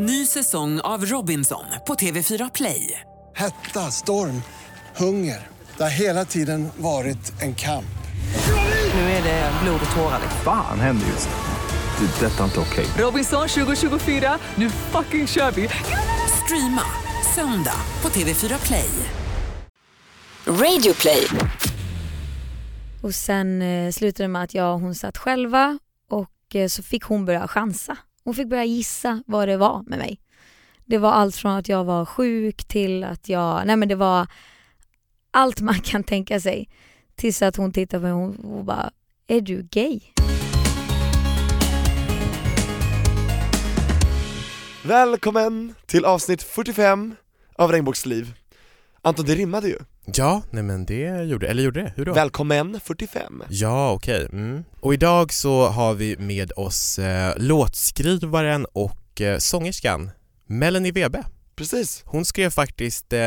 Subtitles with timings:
[0.00, 3.00] Ny säsong av Robinson på TV4 Play.
[3.36, 4.42] Hetta, storm,
[4.96, 5.46] hunger.
[5.76, 7.98] Det har hela tiden varit en kamp.
[8.94, 10.18] Nu är det blod och tårar.
[10.22, 10.40] liksom.
[10.44, 12.06] Fan händer just nu.
[12.06, 12.26] Det.
[12.26, 12.86] är Detta är inte okej.
[12.98, 15.68] Robinson 2024, nu fucking kör vi!
[16.44, 16.82] Streama
[17.34, 18.90] söndag på TV4 Play.
[20.46, 21.26] Radio play.
[23.02, 25.78] Och sen eh, slutade det med att jag och hon satt själva
[26.10, 27.96] och eh, så fick hon börja chansa.
[28.28, 30.20] Hon fick börja gissa vad det var med mig.
[30.84, 34.26] Det var allt från att jag var sjuk till att jag, nej men det var
[35.30, 36.68] allt man kan tänka sig.
[37.16, 38.90] Tills att hon tittade på mig och hon bara,
[39.26, 40.00] är du gay?
[44.84, 47.14] Välkommen till avsnitt 45
[47.54, 48.34] av Regnbågsliv
[49.02, 49.78] Anton, det rimmade ju.
[50.14, 51.92] Ja, nej men det gjorde eller gjorde det?
[51.96, 52.12] Hur då?
[52.12, 53.42] Välkommen 45.
[53.48, 54.28] ja, okej.
[54.32, 54.64] Mm.
[54.80, 60.10] Och idag så har vi med oss eh, låtskrivaren och eh, sångerskan
[60.46, 61.24] Melanie Webe.
[61.56, 62.02] Precis.
[62.06, 63.18] Hon skrev faktiskt eh,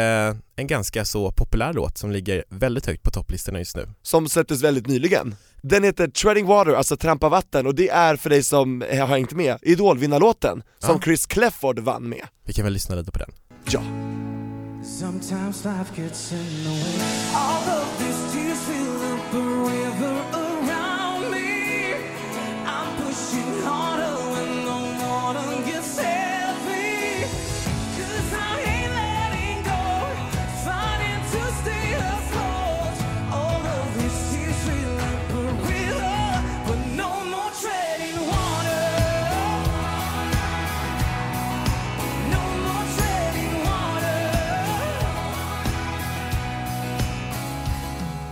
[0.56, 3.88] en ganska så populär låt som ligger väldigt högt på topplistorna just nu.
[4.02, 5.36] Som släpptes väldigt nyligen.
[5.62, 9.08] Den heter Treading Water, alltså Trampa vatten, och det är för dig som eh, har
[9.08, 11.02] hängt med, Idolvinnarlåten som Ja.
[11.04, 12.26] Chris Clefford vann med.
[12.46, 13.32] Vi kan väl lyssna lite på den.
[13.70, 13.82] Ja.
[14.84, 17.34] Sometimes life gets in the way.
[17.36, 18.91] All of these tears fill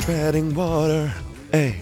[0.09, 1.11] Treading Water,
[1.51, 1.73] ey.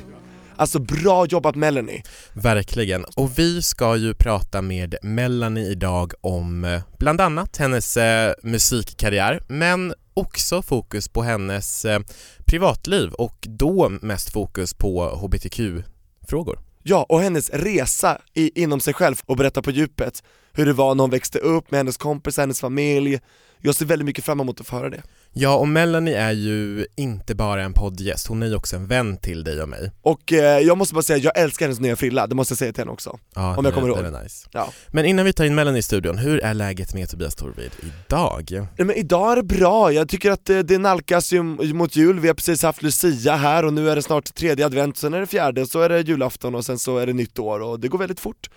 [0.55, 2.03] Alltså bra jobbat Melanie.
[2.33, 3.05] Verkligen.
[3.05, 9.43] Och vi ska ju prata med Melanie idag om eh, bland annat hennes eh, musikkarriär
[9.47, 11.99] men också fokus på hennes eh,
[12.45, 16.59] privatliv och då mest fokus på hbtq-frågor.
[16.83, 20.23] Ja, och hennes resa i, inom sig själv och berätta på djupet
[20.53, 23.19] hur det var när hon växte upp med hennes kompisar, hennes familj.
[23.59, 25.03] Jag ser väldigt mycket fram emot att få höra det.
[25.33, 29.17] Ja, och Melanie är ju inte bara en poddgäst, hon är ju också en vän
[29.17, 29.91] till dig och mig.
[30.01, 32.73] Och eh, jag måste bara säga, jag älskar hennes nya frilla, det måste jag säga
[32.73, 33.19] till henne också.
[33.35, 33.97] Ja, Om jag kommer ihåg.
[33.97, 34.47] Det är nice.
[34.51, 34.73] Ja.
[34.87, 37.71] Men innan vi tar in Melanie i studion, hur är läget med Tobias Torvid
[38.07, 38.47] idag?
[38.51, 42.19] Nej, men idag är det bra, jag tycker att det, det nalkas ju mot jul,
[42.19, 45.19] vi har precis haft Lucia här och nu är det snart tredje advent, sen är
[45.19, 47.87] det fjärde, så är det julafton och sen så är det nytt år och det
[47.87, 48.49] går väldigt fort.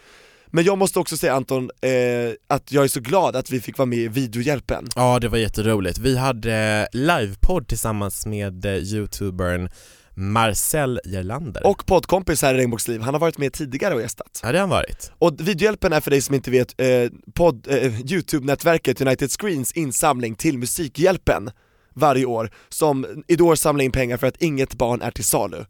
[0.50, 1.91] Men jag måste också säga Anton, eh,
[2.49, 4.88] att jag är så glad att vi fick vara med i videohjälpen.
[4.97, 5.99] Ja, det var jätteroligt.
[5.99, 9.71] Vi hade livepodd tillsammans med eh, youtubern
[10.15, 11.66] Marcel Gerlander.
[11.66, 14.41] Och poddkompis här i Regnbågsliv, han har varit med tidigare och gästat.
[14.43, 15.12] Ja, det har han varit.
[15.19, 16.87] Och videohjälpen är för dig som inte vet, eh,
[17.34, 21.50] podd, eh, Youtube-nätverket United Screens insamling till Musikhjälpen
[21.94, 25.65] varje år, som Idol samlar in pengar för att inget barn är till salu.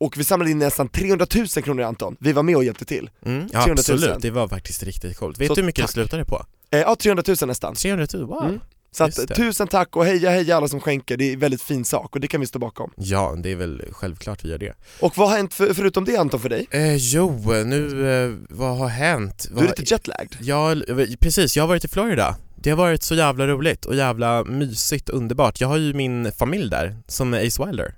[0.00, 3.10] Och vi samlade in nästan 300 000 kronor Anton, vi var med och hjälpte till.
[3.26, 3.78] Mm, ja, 300 000.
[3.78, 5.40] absolut, det var faktiskt riktigt coolt.
[5.40, 5.88] Vet Så du hur mycket tack.
[5.90, 6.46] det slutade på?
[6.70, 7.74] Eh, ja, 300 000 nästan.
[7.74, 8.44] 300 000, wow!
[8.44, 8.60] Mm.
[8.92, 11.84] Så att, tusen tack och heja heja alla som skänker, det är en väldigt fin
[11.84, 12.90] sak och det kan vi stå bakom.
[12.96, 14.74] Ja, det är väl självklart vi gör det.
[15.00, 16.66] Och vad har hänt för, förutom det Anton för dig?
[16.70, 19.46] Eh, jo, nu, eh, vad har hänt?
[19.48, 20.34] Du Vad- är lite jetlagd.
[20.40, 20.74] Ja,
[21.20, 22.36] precis, jag har varit i Florida.
[22.56, 25.60] Det har varit så jävla roligt och jävla mysigt och underbart.
[25.60, 27.94] Jag har ju min familj där, som är Ace Wilder.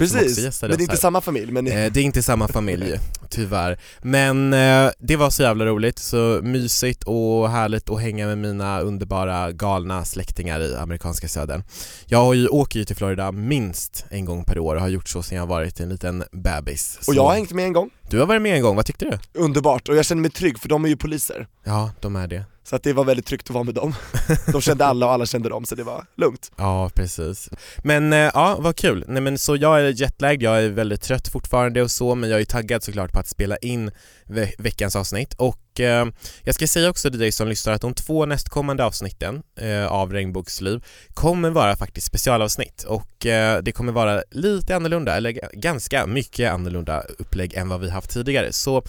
[0.00, 2.98] Precis, men det är inte samma familj men Eh, det är inte samma familj,
[3.30, 3.78] tyvärr.
[4.02, 8.80] Men eh, det var så jävla roligt, så mysigt och härligt att hänga med mina
[8.80, 11.62] underbara galna släktingar i amerikanska södern.
[12.06, 15.08] Jag har ju, åker ju till Florida minst en gång per år och har gjort
[15.08, 16.98] så sedan jag varit en liten bebis.
[17.00, 18.86] Så och jag har hängt med en gång, Du har varit med en gång, vad
[18.86, 19.40] tyckte du?
[19.40, 21.46] underbart, och jag känner mig trygg för de är ju poliser.
[21.64, 22.44] Ja, de är det.
[22.70, 23.94] Så att det var väldigt tryggt att vara med dem.
[24.52, 26.52] De kände alla och alla kände dem, så det var lugnt.
[26.56, 27.48] Ja, precis.
[27.84, 29.04] Men eh, ja, vad kul.
[29.08, 32.40] Nej men så jag är jetlagd, jag är väldigt trött fortfarande och så, men jag
[32.40, 33.90] är taggad såklart på att spela in
[34.24, 36.06] ve- veckans avsnitt och eh,
[36.44, 40.12] jag ska säga också till dig som lyssnar att de två nästkommande avsnitten eh, av
[40.12, 40.84] Regnbågsliv
[41.14, 47.04] kommer vara faktiskt specialavsnitt och eh, det kommer vara lite annorlunda, eller ganska mycket annorlunda
[47.18, 48.52] upplägg än vad vi haft tidigare.
[48.52, 48.82] Så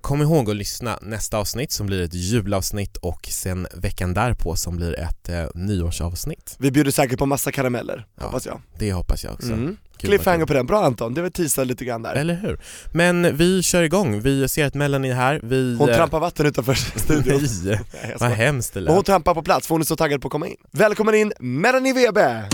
[0.00, 4.76] Kom ihåg att lyssna nästa avsnitt som blir ett julavsnitt och sen veckan därpå som
[4.76, 6.56] blir ett eh, nyårsavsnitt.
[6.58, 8.24] Vi bjuder säkert på massa karameller, Ja.
[8.26, 8.60] hoppas jag.
[8.78, 9.52] Det hoppas jag också.
[9.52, 9.76] Mm.
[9.96, 12.14] Cliffhanger på den, bra Anton, det var teasat lite grann där.
[12.14, 12.60] Eller hur?
[12.92, 15.76] Men vi kör igång, vi ser att Melanie är här, vi...
[15.78, 17.40] Hon eh, trampar vatten utanför studion.
[17.64, 19.06] Nej, vad hemskt det Men hon lät.
[19.06, 20.56] trampar på plats för hon är så taggad på att komma in.
[20.70, 22.48] Välkommen in, Melanie Webe!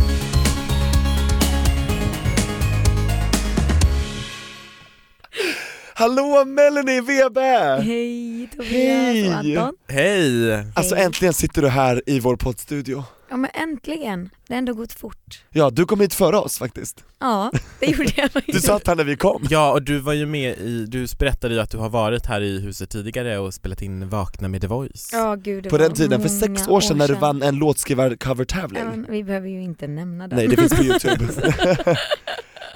[5.99, 7.81] Hallå Melanie Webe!
[7.85, 9.29] Hej Tobias Hej.
[9.29, 9.75] och Anton.
[9.89, 10.53] Hej!
[10.75, 11.05] Alltså Hej.
[11.05, 13.05] äntligen sitter du här i vår poddstudio.
[13.31, 15.45] Ja men äntligen, det har ändå gått fort.
[15.51, 17.05] Ja, du kom hit före oss faktiskt.
[17.21, 17.51] Ja,
[17.81, 18.67] det gjorde jag Du faktiskt.
[18.67, 19.47] satt här när vi kom.
[19.51, 22.41] Ja och du var ju med i, du berättade ju att du har varit här
[22.41, 25.85] i huset tidigare och spelat in Vakna med The Voice Ja gud, det På var
[25.85, 28.85] den tiden, för sex många år sedan när du vann en Ja, låtskrivar-cover-tävling.
[28.85, 30.37] men Vi behöver ju inte nämna det.
[30.37, 31.29] Nej det finns på youtube.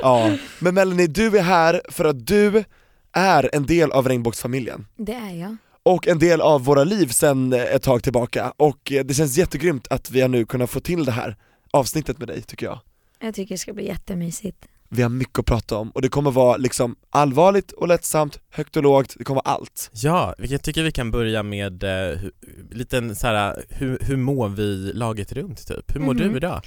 [0.02, 2.64] ja, men Melanie du är här för att du
[3.12, 4.86] är en del av regnbågsfamiljen.
[4.96, 5.56] Det är jag.
[5.82, 9.86] och en del av våra liv sen ett tag tillbaka och eh, det känns jättegrymt
[9.90, 11.36] att vi har nu kunnat få till det här
[11.70, 12.78] avsnittet med dig tycker jag.
[13.20, 14.66] Jag tycker det ska bli jättemysigt.
[14.88, 18.76] Vi har mycket att prata om och det kommer vara liksom allvarligt och lättsamt, högt
[18.76, 19.90] och lågt, det kommer vara allt.
[19.92, 22.30] Ja, jag tycker vi kan börja med eh, hu,
[22.70, 25.94] liten så här, hur, hur mår vi laget runt typ?
[25.94, 26.30] Hur mår Mhm.
[26.32, 26.60] du idag?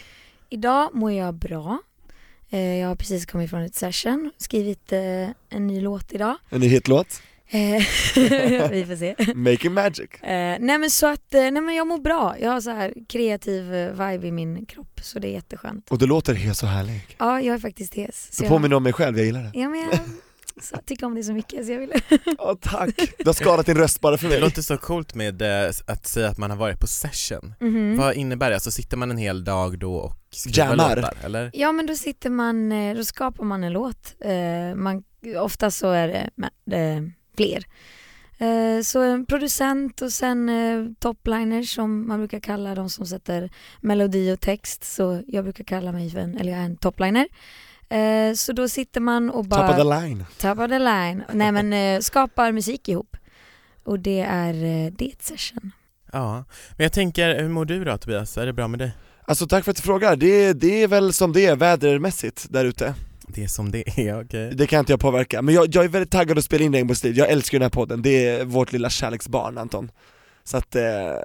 [0.49, 1.79] Idag mår jag bra.
[2.53, 4.99] Eh, Jag har precis kommit från ett session, skrivit eh,
[5.49, 6.35] en ny låt idag.
[6.49, 7.59] En ny hitlåt, Eh,
[8.71, 9.33] Vi får se.
[9.35, 10.09] Making Magic.
[10.21, 12.35] Nej men så att, nej men jag mår bra.
[12.39, 15.91] Jag har så här kreativ vibe i min kropp så det är jätteskönt.
[15.91, 17.01] Och du låter helt så härlig.
[17.17, 18.35] Ja, jag är faktiskt hes.
[18.35, 19.51] Så jag- påminner om mig själv, jag gillar det.
[19.59, 19.99] Ja men jag
[20.61, 21.93] så, jag tycker om det så mycket så jag vill...
[22.37, 24.41] Ja tack, du har skadat din röst bara för Det mig.
[24.41, 27.53] låter så coolt med eh, att säga att man har varit på session.
[27.59, 27.97] Mhm.
[27.97, 28.55] Vad innebär det?
[28.55, 30.95] Alltså sitter man en hel dag då och skriver Jammar.
[30.95, 31.51] låtar eller?
[31.53, 34.15] Ja men då sitter man, eh, då skapar man en låt.
[34.19, 35.03] Eh, man,
[35.37, 37.63] ofta så är det med, fler.
[38.83, 40.51] Så en producent och sen
[40.99, 43.49] topliners som man brukar kalla de som sätter
[43.81, 44.83] melodi och text.
[44.83, 47.27] Så jag brukar kalla mig för en, eller jag är en topliner.
[47.89, 49.67] Eh, så då sitter man och bara...
[49.67, 50.25] Top of the line.
[50.37, 51.23] Top of the line.
[51.33, 53.17] Nej men eh, skapar musik ihop.
[53.83, 55.71] Och det är eh, det är ett session.
[56.11, 56.33] Ja,
[56.77, 58.37] men jag tänker, hur mår du då Tobias?
[58.37, 58.91] Är det bra med dig?
[59.25, 62.65] Alltså tack för att du frågar, det, det är väl som det är vädermässigt där
[62.65, 62.93] ute.
[63.27, 64.51] Det är som det är, okej.
[64.55, 67.17] Det kan inte jag påverka, men jag, jag är väldigt taggad att spela in Regnbågsliv,
[67.17, 69.91] jag älskar den här podden, det är vårt lilla kärleksbarn Anton
[70.43, 70.81] Så att, eh,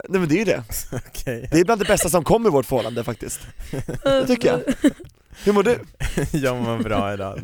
[0.08, 0.62] nej men det är ju det,
[0.92, 1.48] Okej.
[1.52, 3.40] det är bland det bästa som kommer i vårt förhållande faktiskt
[4.02, 4.92] Det tycker jag
[5.44, 5.78] Hur mår du?
[6.38, 7.40] Jag mår bra idag,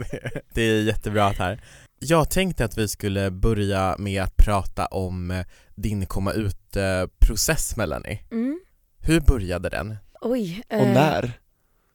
[0.55, 1.61] Det- är jättebra att här.
[1.99, 8.21] Jag tänkte att vi skulle börja med att prata om eh, din komma ut-process Melanie.
[8.31, 8.61] Mm.
[8.99, 9.97] Hur började den?
[10.21, 10.63] Oj.
[10.69, 11.33] Och eh, när?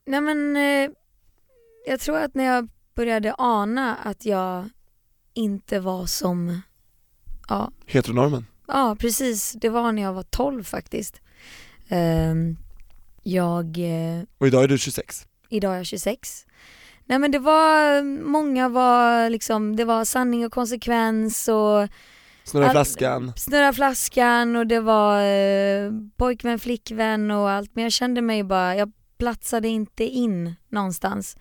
[0.05, 0.89] Nej men eh,
[1.87, 4.69] jag tror att när jag började ana att jag
[5.33, 6.61] inte var som,
[7.49, 8.45] ja, Heteronormen?
[8.67, 11.21] ja precis, det var när jag var 12 faktiskt.
[11.89, 12.57] Ehm,
[13.23, 16.45] jag, eh, Och idag är du 26 idag är jag 26.
[17.05, 21.87] Nej men det var, många var liksom, det var sanning och konsekvens och
[22.43, 27.91] Snurra All- flaskan snurra flaskan och det var eh, pojkvän, flickvän och allt men jag
[27.93, 31.37] kände mig bara, jag platsade inte in någonstans.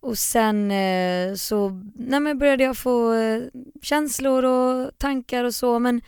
[0.00, 3.42] Och sen eh, så nej, men började jag få eh,
[3.82, 6.00] känslor och tankar och så men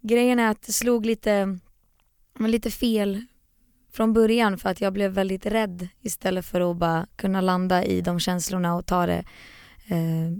[0.00, 1.58] grejen är att det slog lite,
[2.38, 3.24] lite fel
[3.94, 8.00] från början för att jag blev väldigt rädd istället för att bara kunna landa i
[8.00, 9.24] de känslorna och ta det
[9.88, 10.32] eh,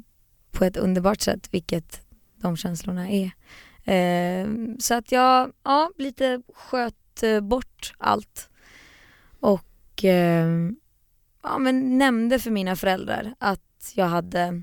[0.51, 2.01] på ett underbart sätt, vilket
[2.37, 3.31] de känslorna är.
[3.85, 4.49] Eh,
[4.79, 8.51] så att jag ja, lite sköt eh, bort allt
[9.41, 10.49] och eh,
[11.43, 14.62] ja, men nämnde för mina föräldrar att jag hade,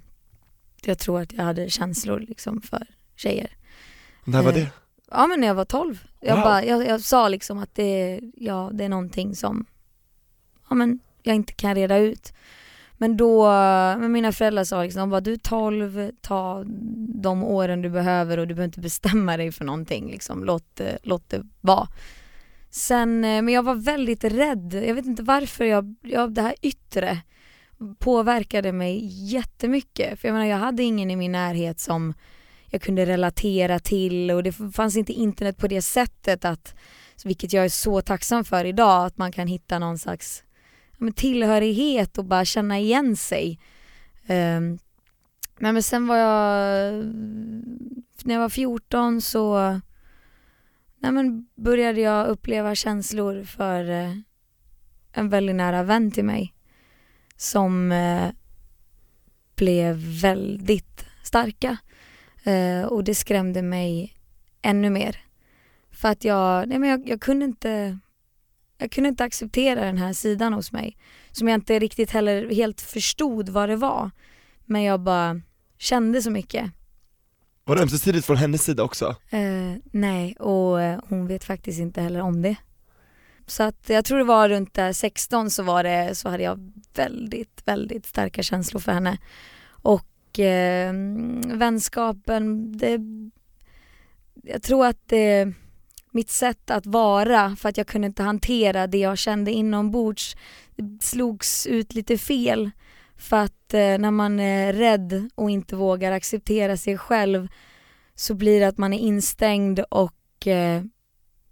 [0.86, 3.58] jag tror att jag hade känslor liksom för tjejer.
[4.24, 4.72] När var Eh, det?
[5.12, 6.04] Ja men när jag var 12.
[6.20, 6.44] Jag, Wow.
[6.44, 9.66] bara, jag, jag sa liksom att det, ja, det är någonting som
[10.70, 12.34] ja, men jag inte kan reda ut.
[12.98, 13.46] Men då,
[14.00, 16.64] men mina föräldrar sa liksom, de bara, du är 12, ta
[17.22, 20.12] de åren du behöver och du behöver inte bestämma dig för någonting.
[20.12, 20.44] Liksom.
[20.44, 21.88] Låt, låt det vara.
[22.70, 24.84] Sen, eh, men jag var väldigt rädd.
[24.88, 27.18] Jag vet inte varför jag, jag, det här yttre
[28.00, 30.20] påverkade mig jättemycket.
[30.20, 32.14] För jag menar, jag hade ingen i min närhet som
[32.72, 36.76] jag kunde relatera till och det fanns inte internet på det sättet att,
[37.24, 40.44] vilket jag är så tacksam för idag, att man kan hitta någon slags
[40.92, 43.60] ja, men tillhörighet och bara känna igen sig.
[44.28, 44.80] Um,
[45.60, 46.94] nej men sen var jag,
[48.24, 49.60] när jag var 14 så
[50.98, 54.14] nej men började jag uppleva känslor för eh,
[55.12, 56.54] en väldigt nära vän till mig
[57.36, 58.30] som eh,
[59.56, 61.78] blev väldigt starka.
[62.44, 64.14] Eh, och det skrämde mig
[64.62, 65.18] ännu mer.
[65.92, 68.00] För att jag, nej men jag, jag kunde inte
[68.78, 70.98] jag kunde inte acceptera den här sidan hos mig.
[71.32, 74.12] Som jag inte riktigt heller helt förstod vad det var.
[74.66, 75.42] Men jag bara
[75.78, 76.72] kände så mycket.
[77.64, 79.16] Var det ömsesidigt från hennes sida också?
[79.30, 82.56] Eh, nej, och eh, hon vet faktiskt inte heller om det.
[83.48, 86.72] Så att jag tror det var runt där 16 så var det, så hade jag
[86.96, 89.18] väldigt, väldigt starka känslor för henne.
[89.68, 90.94] Och och eh,
[91.58, 93.00] vänskapen, det,
[94.44, 95.54] jag tror att det,
[96.12, 100.36] mitt sätt att vara, för att jag kunde inte hantera det jag kände inombords,
[100.76, 102.72] det slogs ut lite fel.
[103.18, 107.48] För att eh, när man är rädd och inte vågar acceptera sig själv
[108.16, 110.84] så blir det att man är instängd och eh,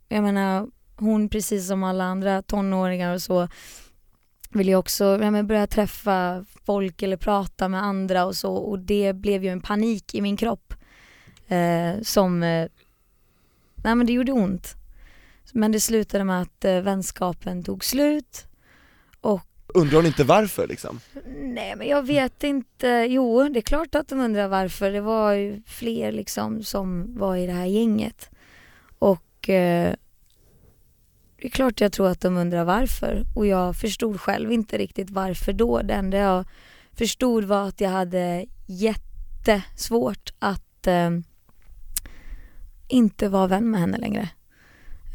[0.08, 3.48] jag menar hon precis som alla andra tonåringar och så
[4.50, 8.80] vill ju också ja, men börja träffa folk eller prata med andra och så och
[8.80, 10.74] det blev ju en panik i min kropp
[11.48, 12.68] eh, som, eh,
[13.76, 14.76] nej men det gjorde ont.
[15.54, 18.48] Men det slutade med att eh, vänskapen tog slut
[19.22, 19.42] och
[19.74, 21.00] Undrar hon inte varför liksom?
[21.40, 24.92] Nej men jag vet inte, jo det är klart att de undrar varför.
[24.92, 28.30] Det var ju fler liksom som var i det här gänget.
[29.00, 29.96] Och eh,
[31.42, 33.26] det är klart jag tror att de undrar varför.
[33.36, 35.82] Och jag förstod själv inte riktigt varför då.
[35.82, 36.46] Det enda jag
[36.94, 41.10] förstod var att jag hade jättesvårt att eh,
[42.88, 44.30] inte vara vän med henne längre.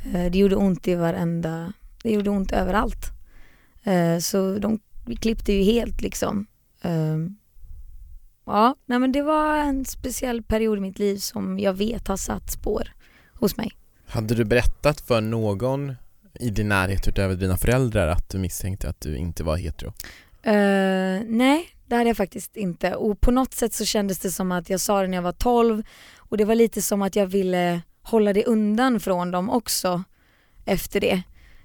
[0.05, 3.07] Eh, det gjorde ont i varenda, det gjorde ont överallt.
[3.83, 6.47] Eh, så de vi klippte ju helt liksom.
[6.83, 7.17] Eh,
[8.45, 12.17] ja, nej men det var en speciell period i mitt liv som jag vet har
[12.17, 12.93] satt spår
[13.35, 13.73] hos mig.
[14.07, 15.95] Hade du berättat för någon
[16.41, 19.93] i din närhet utöver dina föräldrar att du misstänkte att du inte var hetero?
[20.43, 22.95] Eh, nej, det hade jag faktiskt inte.
[22.95, 25.33] Och på något sätt så kändes det som att jag sa det när jag var
[25.33, 25.83] 12
[26.17, 30.05] och det var lite som att jag ville hålla det undan från dem också
[30.65, 31.23] efter det.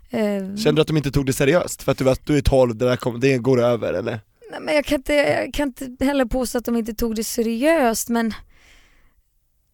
[0.10, 1.84] Eh, Kände du att de inte tog det seriöst?
[1.84, 4.20] För att du, var, du är 12, det, där kom, det går över eller?
[4.52, 7.24] Nej, men jag, kan inte, jag kan inte heller påstå att de inte tog det
[7.24, 8.34] seriöst men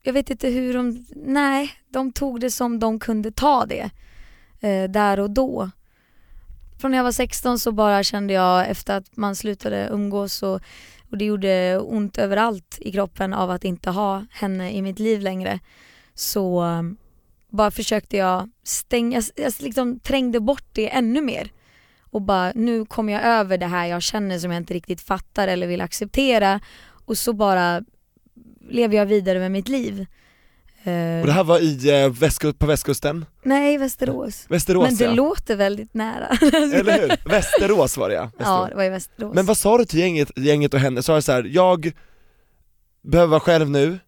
[0.04, 3.90] jag vet inte hur de, nej, de tog det som de kunde ta det
[4.66, 5.70] eh, där och då.
[6.78, 10.62] Från när jag var 16 så bara kände jag efter att man slutade umgås och,
[11.10, 15.22] och det gjorde ont överallt i kroppen av att inte ha henne i mitt liv
[15.22, 15.60] längre.
[16.14, 16.98] Så um,
[17.50, 21.52] bara försökte jag stänga, jag alltså liksom trängde bort det ännu mer.
[22.12, 25.48] Och bara nu kommer jag över det här jag känner som jag inte riktigt fattar
[25.48, 26.60] eller vill acceptera
[27.06, 27.82] och så bara
[28.70, 30.06] lever jag vidare med mitt liv.
[30.86, 33.26] Eh, Och det här var i, eh, västku, på västkusten?
[33.44, 34.46] Nej, Västerås.
[34.50, 35.12] Västerås Men det ja.
[35.14, 36.28] låter väldigt nära.
[36.42, 37.30] Eller hur?
[37.30, 38.22] Västerås var det ja.
[38.22, 38.70] Ja, Västerås.
[38.70, 39.36] det var i Västerås.
[39.36, 41.04] Men vad sa du till gänget, gänget och henne?
[41.04, 41.92] Sa du så här, jag
[43.02, 44.00] behöver vara själv nu?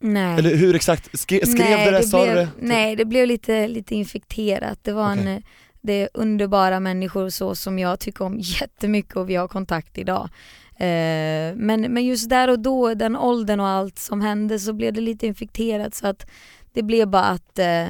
[0.00, 0.38] Nej.
[0.38, 1.18] Eller hur exakt?
[1.20, 2.02] Skre, skrev nej, du det?
[2.02, 2.48] Sa blev, du det?
[2.58, 4.78] Nej, det blev lite, lite infekterat.
[4.82, 5.32] Det var en, Okej.
[5.34, 5.40] eh,
[5.82, 10.28] det är underbara människor så som jag tycker om jättemycket och vi har kontakt idag.
[10.76, 14.92] Eh, men, men just där och då, den åldern och allt som hände så blev
[14.92, 16.26] det lite infekterat så att
[16.72, 17.86] det blev bara att eh,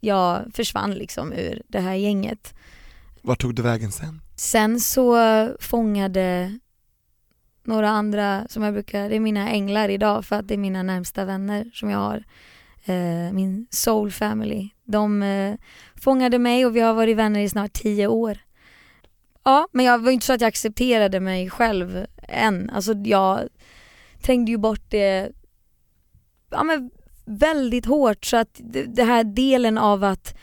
[0.00, 2.54] jag försvann liksom ur det här gänget.
[3.22, 4.20] Vart tog du vägen sen?
[4.36, 5.16] Sen så
[5.60, 6.58] fångade
[7.64, 10.82] några andra som jag brukar, det är mina änglar idag för att det är mina
[10.82, 12.24] närmsta vänner som jag har.
[12.84, 14.68] Eh, min soul family.
[14.84, 15.54] De eh,
[15.94, 18.38] fångade mig och vi har varit vänner i snart tio år.
[19.46, 22.70] Ja, men jag var inte så att jag accepterade mig själv än.
[22.70, 23.48] Alltså jag
[24.22, 25.32] trängde ju bort det
[26.50, 26.90] ja, men
[27.24, 30.36] väldigt hårt så att den här delen av att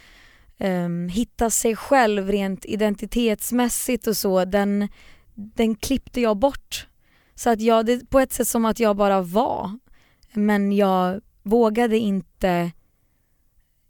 [0.59, 4.87] um, hitta sig själv rent identitetsmässigt och så, den,
[5.33, 6.87] den klippte jag bort.
[7.35, 9.79] Så att jag, det är på ett sätt som att jag bara var.
[10.33, 12.71] Men jag vågade inte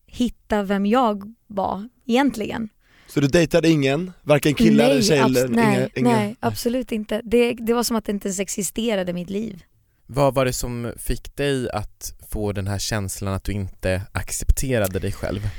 [0.05, 2.70] hitta vem jag var egentligen.
[3.13, 5.24] Så du dejtade ingen, varken killar eller tjejer?
[5.24, 7.22] abs- eller nej, inga, inga, nej, absolut inte.
[7.24, 9.63] Det, det var som att det inte ens existerade i mitt liv.
[10.05, 15.00] Vad var det som fick dig att få den här känslan att du inte accepterade
[15.00, 15.50] dig själv?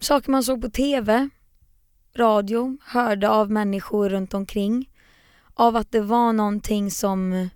[0.00, 1.28] Saker man såg på TV,
[2.16, 4.90] radio, hörde av människor runt omkring.
[5.54, 7.48] Av att det var någonting som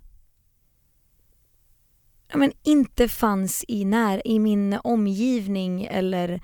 [2.31, 6.41] ja, men inte fanns i, när, i min omgivning eller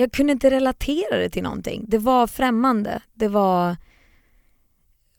[0.00, 1.84] jag kunde inte relatera det till någonting.
[1.88, 3.02] Det var främmande.
[3.14, 3.76] Det var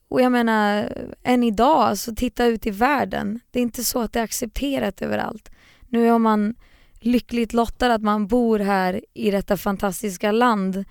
[0.07, 3.39] och jag menar, än idag, så titta ut i världen.
[3.51, 5.51] Det är inte så att det är accepterat överallt.
[5.89, 6.55] Nu är man
[6.99, 10.85] lyckligt lottad att man bor här i detta fantastiska land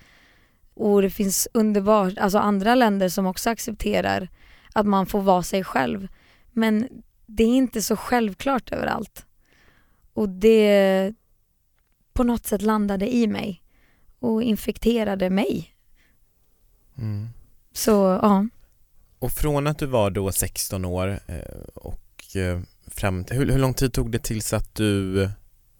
[0.75, 4.29] och det finns underbart, alltså andra länder som också accepterar
[4.73, 6.09] att man får vara sig själv.
[6.53, 6.89] Men
[7.27, 9.27] det är inte så självklart överallt.
[10.13, 11.15] Och det
[12.13, 13.60] på något sätt landade i mig
[14.21, 15.75] och infekterade mig.
[16.99, 17.29] Mm.
[17.73, 17.91] Så
[18.23, 18.47] ja.
[19.19, 23.59] Och från att du var då 16 år eh, och eh, fram till, hur, hur
[23.59, 25.29] lång tid tog det tills att du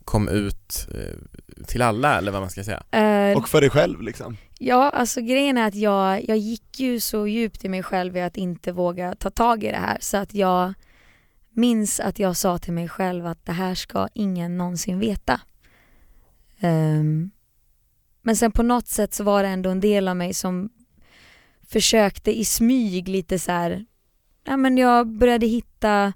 [0.05, 2.83] kom ut eh, till alla eller vad man ska säga?
[2.91, 4.37] Eh, Och för dig själv liksom?
[4.59, 8.21] Ja, alltså grejen är att jag, jag gick ju så djupt i mig själv i
[8.21, 10.75] att inte våga ta tag i det här så att jag
[11.51, 15.41] minns att jag sa till mig själv att det här ska ingen någonsin veta.
[16.61, 17.31] Ehm,
[18.31, 20.71] men sen på något sätt så var det ändå en del av mig som
[21.69, 23.85] försökte i smyg lite så här.
[24.45, 26.13] Ja, men jag började hitta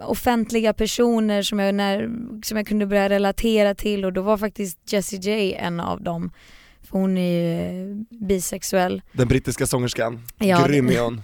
[0.00, 2.10] offentliga personer som jag, när,
[2.44, 6.32] som jag kunde börja relatera till och då var faktiskt Jessie J en av dem.
[6.82, 9.02] För hon är ju eh, bisexuell.
[9.12, 11.22] Den brittiska sångerskan, Ja, grym är hon.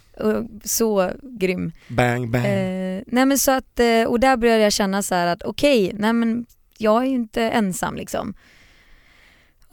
[0.65, 1.73] Så grym.
[1.89, 2.47] Bang bang.
[2.47, 6.13] Eh, nej men så att, eh, och där började jag känna så att okej, nej
[6.13, 6.47] men
[6.79, 8.35] jag är ju inte ensam liksom.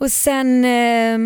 [0.04, 1.18] Och sen eh,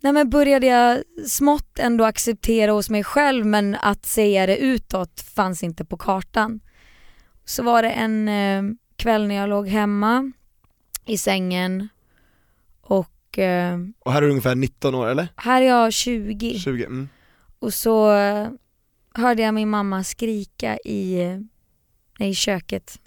[0.00, 5.20] nej men började jag smått ändå acceptera hos mig själv men att säga det utåt
[5.20, 6.60] fanns inte på kartan.
[7.44, 8.62] Så var det en eh,
[8.96, 10.32] kväll när jag låg hemma
[11.06, 11.88] i sängen
[12.80, 15.28] och eh, Och här är du ungefär 19 år eller?
[15.36, 16.58] här är jag 20.
[16.58, 16.84] 20?
[16.84, 17.08] Mm.
[17.58, 18.48] Och så eh,
[19.14, 21.20] hörde jag min mamma skrika i,
[22.18, 23.00] eh, i köket.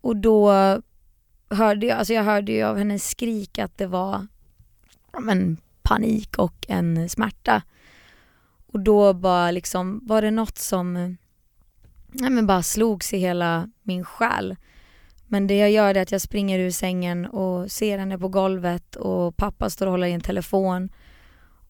[0.00, 0.52] Och då
[1.50, 4.26] hörde jag, alltså jag hörde ju av hennes skrik att det var
[5.18, 7.62] men, panik och en smärta.
[8.66, 11.16] Och då bara liksom, var det något som
[12.12, 14.56] nej, men bara slogs i hela min själ.
[15.26, 18.96] Men det jag gör är att jag springer ur sängen och ser henne på golvet
[18.96, 20.88] och pappa står och håller i en telefon.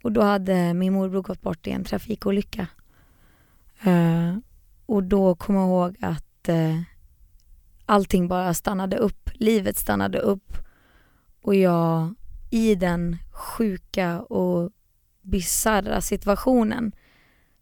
[0.02, 2.66] Och då hade min morbror gått bort i en trafikolycka.
[3.86, 4.38] Uh,
[4.86, 6.80] och då kommer jag ihåg att uh,
[7.88, 9.30] allting bara stannade upp.
[9.34, 10.52] Livet stannade upp.
[11.42, 12.14] Och jag
[12.50, 14.70] i den sjuka och
[15.22, 16.92] bisarra situationen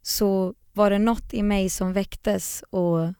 [0.01, 3.13] så var det något i mig som väcktes och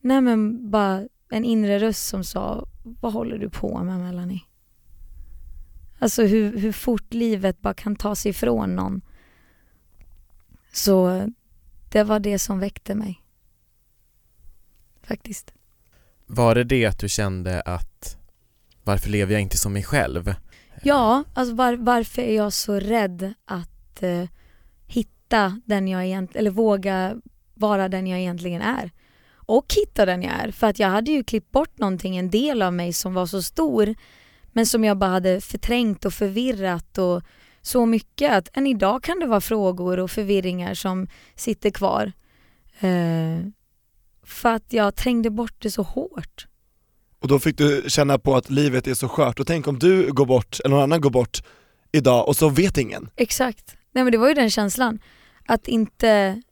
[0.00, 4.42] nej men bara en inre röst som sa vad håller du på med Melanie?
[5.98, 9.00] Alltså hur, hur fort livet bara kan ta sig ifrån någon.
[10.72, 11.28] Så
[11.92, 13.23] det var det som väckte mig.
[15.06, 15.54] Faktiskt.
[16.26, 18.16] Var det det att du kände att
[18.84, 20.34] varför lever jag inte som mig själv?
[20.82, 24.24] Ja, alltså var, varför är jag så rädd att eh,
[24.86, 27.16] hitta den jag egentligen, eller våga
[27.54, 28.90] vara den jag egentligen är?
[29.46, 32.62] Och hitta den jag är, för att jag hade ju klippt bort någonting, en del
[32.62, 33.94] av mig som var så stor
[34.52, 37.22] men som jag bara hade förträngt och förvirrat och
[37.62, 42.12] så mycket att än idag kan det vara frågor och förvirringar som sitter kvar.
[42.80, 43.38] Eh,
[44.24, 46.46] för att jag trängde bort det så hårt.
[47.18, 50.12] Och då fick du känna på att livet är så skört, och tänk om du
[50.12, 51.42] går bort, eller någon annan går bort
[51.92, 53.08] idag och så vet ingen.
[53.16, 53.76] Exakt.
[53.92, 54.98] Nej men det var ju den känslan.
[55.46, 56.42] Att inte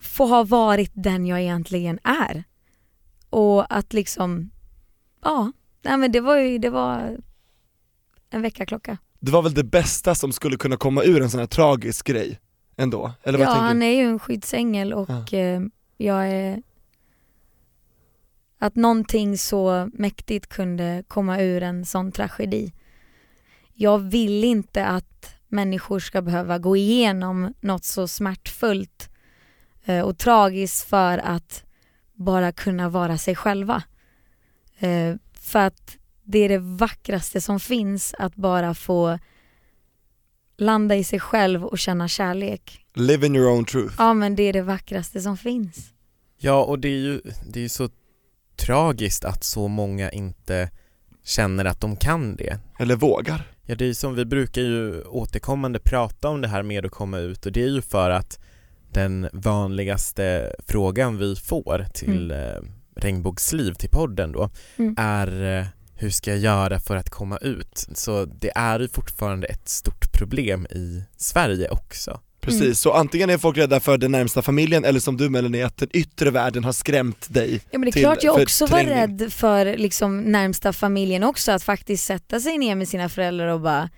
[0.00, 2.44] få ha varit den jag egentligen är.
[3.30, 4.50] Och att liksom,
[5.22, 7.18] ja, nej men det var ju, det var
[8.30, 8.98] en väckarklocka.
[9.20, 12.40] Det var väl det bästa som skulle kunna komma ur en sån här tragisk grej
[12.76, 13.12] ändå?
[13.22, 15.60] Eller vad ja, tänker han är ju en skyddsängel och eh,
[15.96, 16.62] jag är...
[18.62, 22.72] Att någonting så mäktigt kunde komma ur en sån tragedi.
[23.74, 29.10] Jag vill inte att människor ska behöva gå igenom något så smärtfullt
[29.84, 31.64] eh, och tragiskt för att
[32.12, 33.82] bara kunna vara sig själva.
[34.78, 39.18] Eh, för att det är det vackraste som finns att bara få
[40.58, 42.86] landa i sig själv och känna kärlek.
[42.94, 43.94] Live in your own truth.
[43.98, 45.92] Ja men det är det vackraste som finns.
[46.38, 47.20] Ja, och det är ju
[47.52, 47.88] det är ju så
[48.60, 50.70] tragiskt att så många inte
[51.24, 52.58] känner att de kan det.
[52.78, 53.42] Eller vågar.
[53.66, 57.18] Ja, det är som vi brukar ju återkommande prata om det här med att komma
[57.18, 58.38] ut och det är ju för att
[58.92, 62.36] den vanligaste frågan vi får till eh,
[62.96, 64.94] Regnbågsliv, till podden då, Mm.
[64.98, 67.86] är eh, hur ska jag göra för att komma ut?
[67.94, 72.20] Så det är ju fortfarande ett stort problem i Sverige också.
[72.40, 72.74] Precis, Mm.
[72.74, 75.88] så antingen är folk rädda för den närmsta familjen eller som du Melanie, att den
[75.92, 79.32] yttre världen har skrämt dig Ja men det är till klart jag också var rädd
[79.32, 83.88] för liksom närmsta familjen också, att faktiskt sätta sig ner med sina föräldrar och bara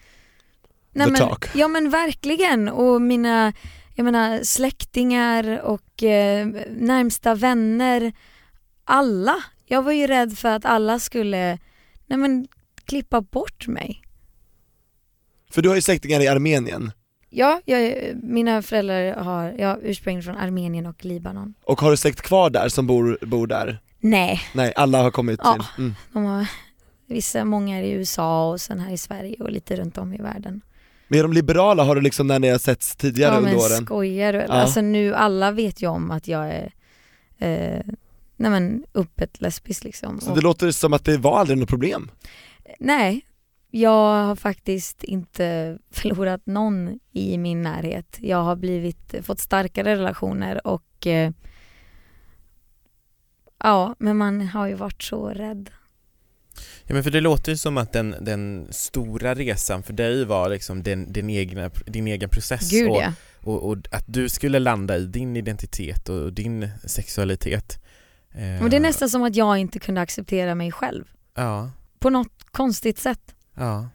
[0.92, 1.44] The men, talk.
[1.54, 3.52] Ja men verkligen och mina
[3.94, 8.12] jag menar, släktingar och eh, närmsta vänner,
[8.84, 9.36] alla.
[9.66, 11.58] Jag var ju rädd för att alla skulle
[12.06, 12.48] nej men,
[12.84, 14.02] klippa bort mig.
[15.50, 16.92] För du har ju släktingar i Armenien,
[17.34, 21.54] Ja, jag, mina föräldrar har, jag har ursprung från Armenien och Libanon.
[21.64, 23.78] och har du släkt kvar där som bor, bor där?
[24.00, 25.52] Nej, Nej, alla har kommit Ja.
[25.54, 25.94] till, mm.
[26.12, 26.46] de har,
[27.06, 30.16] vissa, många är i USA och sen här i Sverige och lite runt om i
[30.16, 30.60] världen.
[31.08, 33.60] Men är de liberala, har du liksom när ni har setts tidigare ja under men
[33.60, 33.84] åren?
[33.84, 34.38] skojar du?
[34.38, 34.46] Ja.
[34.46, 36.72] Alltså nu, alla vet ju om att jag är
[37.38, 37.80] eh,
[38.36, 40.20] nej men öppet lesbisk liksom.
[40.20, 42.10] Så Och- det låter som att det var aldrig något problem?
[42.78, 43.20] Nej,
[43.74, 48.18] jag har faktiskt inte förlorat någon i min närhet.
[48.20, 51.32] Jag har blivit, fått starkare relationer och eh,
[53.58, 55.70] ja, men man har ju varit så rädd.
[56.84, 60.48] Ja men för det låter ju som att den, den stora resan för dig var
[60.48, 63.12] liksom din, din, egna, din egen process Gud och, ja.
[63.42, 67.78] och, och att du skulle landa i din identitet och din sexualitet.
[68.30, 71.04] Eh, Men det är nästan som att jag inte kunde acceptera mig själv.
[71.34, 73.34] Ja, På något konstigt sätt.
[73.56, 73.88] Ja.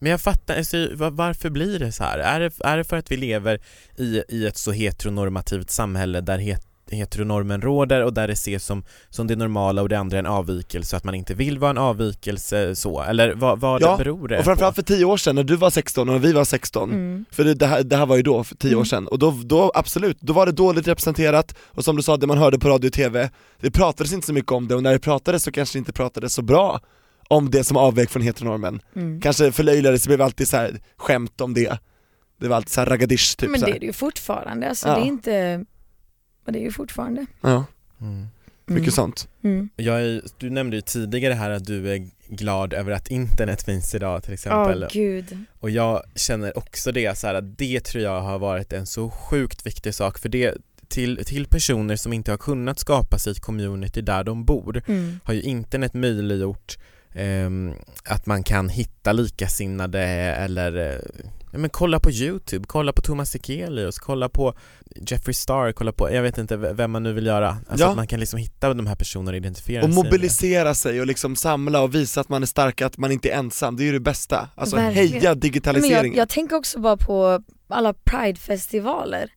[0.00, 2.18] Men jag fattar, alltså, va- varför blir det så här?
[2.18, 3.60] Är det, är det för att vi lever
[3.96, 8.84] i, i ett så heteronormativt samhälle där het, heteronormen råder och där det ses som,
[9.10, 11.78] som det normala och det andra är en avvikelse, att man inte vill vara en
[11.78, 14.82] avvikelse så, eller vad, vad Ja, beror det Och framförallt på?
[14.82, 17.24] för tio år sedan när du var 16 och när vi var 16 Mm.
[17.30, 18.86] För det, det, här, det här var ju då, för tio år Mm.
[18.86, 22.26] sedan, och då, då absolut, då var det dåligt representerat och som du sa, det
[22.26, 24.92] man hörde på radio och tv, det pratades inte så mycket om det och när
[24.92, 26.80] det pratades så kanske det inte pratades så bra
[27.28, 28.80] om det som avvek från heteronormen.
[28.96, 29.20] Mm.
[29.20, 31.78] Kanske förlöjligades, det blev alltid så här skämt om det.
[32.40, 34.94] Det var alltid så här ragadish typ Men det är det ju fortfarande, alltså Ja.
[34.94, 35.64] det är inte,
[36.44, 37.26] men det är ju fortfarande.
[37.40, 37.64] Ja,
[38.00, 38.26] Mm.
[38.66, 38.90] mycket Mm.
[38.90, 39.28] sånt.
[39.44, 39.68] Mm.
[39.76, 43.94] Jag är, du nämnde ju tidigare här att du är glad över att internet finns
[43.94, 45.38] idag till Åh exempel gud.
[45.60, 49.10] och jag känner också det, så här, att det tror jag har varit en så
[49.10, 50.54] sjukt viktig sak för det
[50.88, 55.20] till, till personer som inte har kunnat skapa sig ett community där de bor Mm.
[55.24, 56.78] har ju internet möjliggjort
[58.04, 60.98] att man kan hitta likasinnade eller eh,
[61.52, 64.54] ja, men kolla på Youtube, kolla på Thomas Sekelius, kolla på
[65.10, 67.48] Jeffree Star, kolla på, jag vet inte vem man nu vill göra.
[67.68, 67.90] Alltså Ja.
[67.90, 70.12] att man kan liksom hitta de här personerna och identifiera Och sig med.
[70.12, 73.38] mobilisera sig och liksom samla och visa att man är stark, att man inte är
[73.38, 74.48] ensam, det är ju det bästa.
[74.54, 74.94] Alltså Verkligen.
[75.08, 79.30] heja Men jag, digitaliseringen jag tänker också bara på alla pridefestivaler.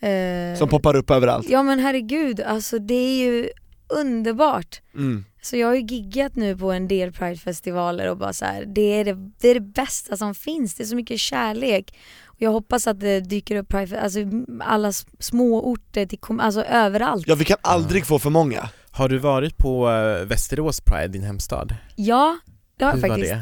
[0.00, 1.46] Eh, som poppar upp överallt.
[1.50, 3.48] Ja men herregud, alltså det är ju
[3.88, 4.80] underbart.
[4.94, 5.24] Mm.
[5.44, 8.80] Så jag har ju giggat nu på en del pridefestivaler och bara så här, det
[9.00, 11.94] är det, det är det bästa som finns, det är så mycket kärlek.
[12.26, 14.20] Och jag hoppas att det dyker upp pride, alltså
[14.60, 17.28] alla små orter, till, kom- alltså överallt.
[17.28, 18.68] Ja vi kan aldrig få för många.
[18.90, 21.76] Har du varit på eh, Västerås Pride, din hemstad?
[21.96, 22.38] Ja,
[22.76, 23.34] det har jag Hur var faktiskt.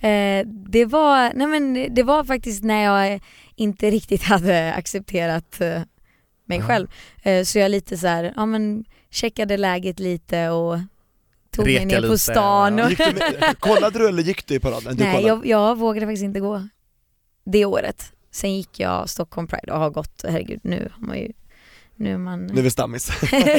[0.00, 0.08] det?
[0.08, 3.20] Eh, det var, nej men det var faktiskt när jag
[3.54, 5.82] inte riktigt hade accepterat eh,
[6.44, 6.88] mig själv.
[7.22, 10.78] Eh, så jag lite så här, ja men checkade läget lite och
[11.56, 12.78] tog Reka mig ner på lite, stan.
[12.78, 12.84] ja.
[12.84, 14.96] Och Gick du med, kollade du eller gick du i paraden?
[14.96, 16.68] Du nej, jag, jag vågade faktiskt inte gå
[17.46, 18.12] det året.
[18.32, 21.32] Sen gick jag Stockholm Pride och har gått, herregud nu har man ju,
[21.96, 22.46] nu är man...
[22.46, 23.10] Nu är vi stammis.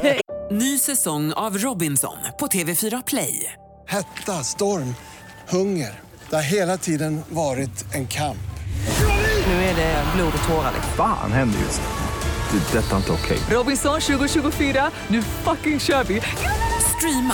[0.52, 3.54] Ny säsong av Robinson på TV4 Play.
[3.88, 4.96] Hetta, storm,
[5.50, 6.00] hunger.
[6.30, 8.38] Det har hela tiden varit en kamp.
[9.48, 10.72] Nu är det blod och tårar.
[10.96, 11.82] Fan händer just.
[12.52, 12.78] Det.
[12.78, 13.38] är Detta är inte okej.
[13.50, 16.22] Robinson 2024, nu fucking kör vi!
[16.98, 17.34] Streama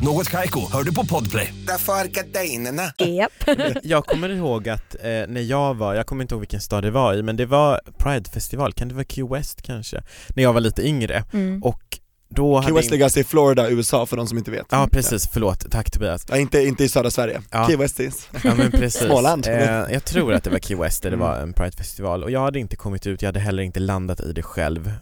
[0.00, 1.54] Något Kaiko, hör du på Podplay.
[1.66, 2.82] Därför är gardinerna.
[2.98, 3.58] Japp.
[3.82, 6.90] Jag kommer ihåg att eh, när jag var, jag kommer inte ihåg vilken stad det
[6.90, 10.02] var i, men det var Pride-festival, kan det vara Key West kanske?
[10.28, 11.62] När jag var lite yngre Mm.
[11.62, 11.82] och
[12.30, 14.66] då Key West ligger alltså i Florida, USA för de som inte vet.
[14.70, 16.26] Ja precis, förlåt, tack Tobias.
[16.28, 17.40] Ja, inte, inte i södra Sverige.
[17.50, 17.66] Ja.
[17.66, 18.12] Key West är
[18.44, 19.02] Ja men precis.
[19.06, 19.46] Småland.
[19.46, 22.40] Eh, jag tror att det var Key West där det var en Pride-festival och jag
[22.40, 24.92] hade inte kommit ut, jag hade heller inte landat i det själv.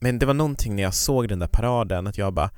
[0.00, 2.50] Men det var någonting när jag såg den där paraden att jag bara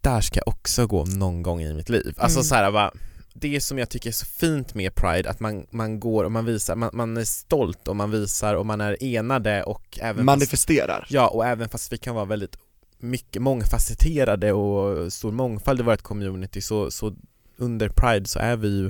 [0.00, 2.14] där ska jag också gå någon gång i mitt liv.
[2.18, 2.44] Alltså Mm.
[2.44, 2.92] så här, bara,
[3.34, 6.44] det som jag tycker är så fint med Pride, att man, man går och man
[6.44, 10.24] visar, man, man är stolt och man visar och man är enade och även fast,
[10.24, 11.06] Manifesterar.
[11.10, 12.56] Ja, och även fast vi kan vara väldigt
[12.98, 17.14] mycket mångfacetterade och stor mångfald i vårt community så, så
[17.56, 18.86] under Pride så är vi ju,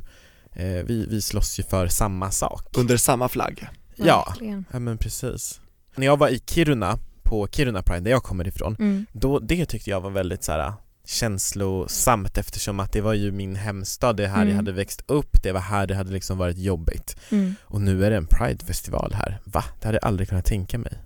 [0.53, 2.77] eh, vi, vi slåss ju för samma sak.
[2.79, 3.69] Under samma flagg.
[3.97, 4.35] Ja,
[4.73, 5.61] ja men precis.
[5.95, 9.07] När jag var i Kiruna, på Kiruna Pride där jag kommer ifrån, Mm.
[9.13, 10.73] då, det tyckte jag var väldigt så här
[11.11, 14.57] känslosamt eftersom att det var ju min hemstad, det är här jag Mm.
[14.57, 17.17] hade växt upp, det var här det hade liksom varit jobbigt.
[17.31, 17.55] Mm.
[17.65, 19.41] Och nu är det en Pride-festival här.
[19.45, 19.65] Va?
[19.81, 20.99] Det hade jag aldrig kunnat tänka mig.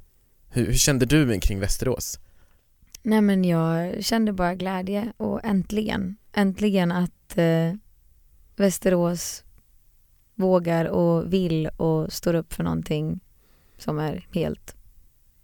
[0.49, 2.19] Hur, hur kände du kring Västerås?
[3.03, 7.73] Nej men jag kände bara glädje och äntligen, äntligen att eh,
[8.57, 9.45] Västerås
[10.35, 13.21] vågar och vill och står upp för någonting
[13.79, 14.77] som är helt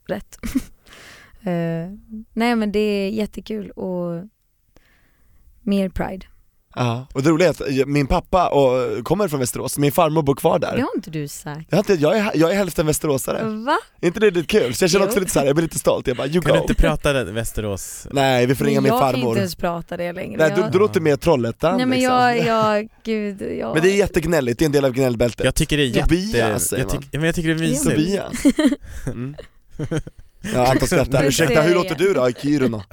[0.06, 0.38] rätt.
[1.40, 1.96] eh,
[2.32, 4.28] nej men det är jättekul och
[5.70, 6.26] mer pride.
[6.74, 10.34] Ja, och det roliga är att min pappa och, kommer från Västerås, min farmor bor
[10.34, 11.66] kvar där Det har inte du sagt.
[11.70, 13.78] jag, har inte, jag, är, jag är hälften västeråsare, Va?
[14.00, 14.74] är inte det lite kul?
[14.74, 15.20] Så jag känner också Jo.
[15.20, 17.24] lite såhär, jag blir lite stolt, jag bara you Kan du go inte prata det-
[17.32, 18.06] Västerås?
[18.10, 20.36] Nej vi får ringa min jag kan inte farmor ens prata det längre.
[20.38, 20.72] Nej du, jag...
[20.72, 22.14] du låter mer Trollhättan Nej men liksom.
[22.16, 23.74] jag, jag, gud, jag...
[23.74, 26.00] Men det är jättegnälligt, det är en del av gnällbältet Jag tycker det är jätte...
[26.08, 27.02] Tobias, säger jag, man.
[27.02, 28.32] tyck, ja, men jag tycker det är mysigt Tobias
[29.06, 29.34] mm.
[30.54, 32.84] Ja Anton skrattar, ursäkta hur låter du då i Kiruna?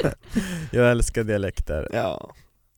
[0.70, 2.34] Jag älskar dialekter ja.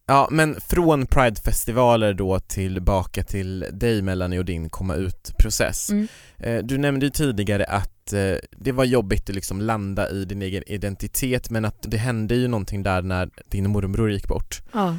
[0.07, 5.91] Ja men från Pride-festivaler då tillbaka till dig Melanie och din komma ut-process.
[5.91, 6.09] Mm.
[6.39, 10.43] Eh, Du nämnde ju tidigare att eh, det var jobbigt att liksom landa i din
[10.43, 14.63] egen identitet men att det hände ju någonting där när din morbror gick bort.
[14.73, 14.97] Ja.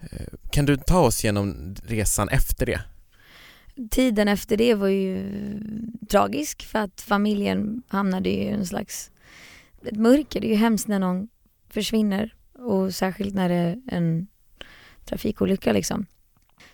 [0.00, 2.80] Eh, Kan du ta oss genom resan efter det?
[3.90, 5.30] Tiden efter det var ju
[6.08, 9.10] tragisk för att familjen hamnade i en slags
[9.82, 10.40] ett mörker.
[10.40, 11.28] Det är ju hemskt när någon
[11.68, 14.26] försvinner och särskilt när det är en
[15.04, 16.06] trafikolycka liksom.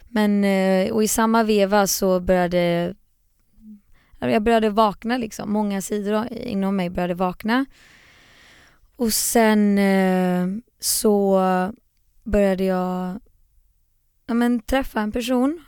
[0.09, 2.95] Men eh, och i samma veva så började
[4.19, 5.53] jag började vakna liksom.
[5.53, 7.67] Många sidor inom mig började vakna.
[8.97, 10.47] Och sen eh,
[10.81, 11.41] så
[12.25, 13.21] började jag
[14.27, 15.65] ja, men, träffa en person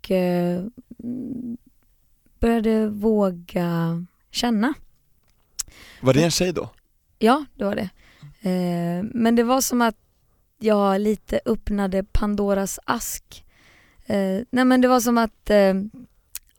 [0.00, 0.64] och eh,
[2.40, 4.74] började våga känna.
[6.00, 6.70] Var det en tjej då?
[7.18, 7.90] Ja, det var det.
[8.50, 9.96] Eh, men det var som att
[10.58, 13.44] jag lite öppnade Pandoras ask.
[14.06, 15.74] Eh, nej men det var som att eh,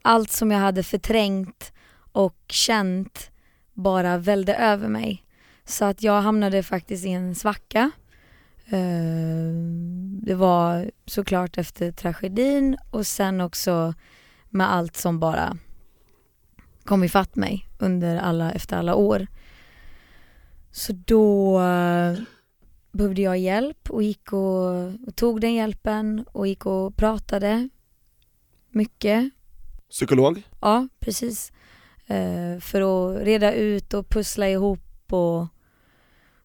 [0.02, 1.72] allt som jag hade förträngt
[2.12, 3.30] och känt
[3.72, 5.24] bara välde över mig.
[5.64, 7.90] Så att jag hamnade faktiskt i en svacka.
[8.72, 9.52] Eh,
[10.22, 13.94] det var såklart efter tragedin och sen också
[14.50, 15.56] med allt som bara
[16.84, 19.26] kom ifatt mig under alla, efter alla år.
[20.70, 22.18] Så då eh,
[22.92, 27.68] behövde jag hjälp och gick och, och tog den hjälpen och gick och pratade
[28.70, 29.30] mycket.
[29.90, 30.42] Psykolog?
[30.60, 31.52] Ja, precis.
[32.06, 35.46] Eh, för att reda ut och pussla ihop och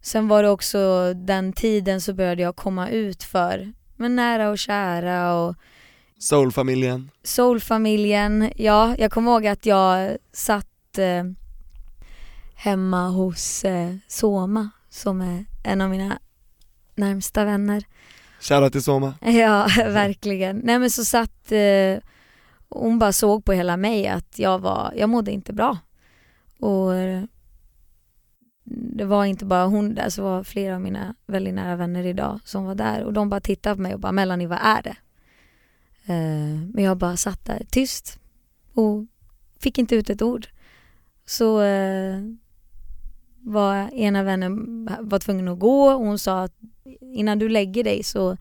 [0.08, 4.58] sen var det också den tiden så började jag komma ut för men nära och
[4.58, 5.56] kära och
[6.20, 7.12] Soulfamiljen?
[7.24, 11.24] Soulfamiljen, ja jag kommer ihåg att jag satt eh,
[12.56, 16.20] hemma hos eh, Soma som är en av mina
[16.96, 17.84] närmsta vänner.
[18.40, 20.62] Shoutout till Soma Ja, verkligen.
[20.64, 21.98] Nej men så satt eh,
[22.70, 25.78] hon bara såg på hela mig att jag var, jag mådde inte bra.
[26.60, 26.94] Och
[28.70, 32.40] det var inte bara hon där, så var flera av mina väldigt nära vänner idag
[32.44, 34.96] som var där och de bara tittade på mig och bara Melanie vad är det?
[36.06, 38.20] Eh, men jag bara satt där tyst
[38.74, 39.06] och
[39.60, 40.48] fick inte ut ett ord.
[41.26, 42.20] Så eh,
[43.40, 46.54] var ena vännen var tvungen att gå och hon sa att
[47.02, 48.38] innan du lägger dig så